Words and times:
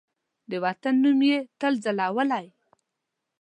د 0.49 0.51
وطن 0.65 0.95
نوم 1.03 1.19
یې 1.29 1.37
تل 1.59 1.73
ځلولی 1.83 2.45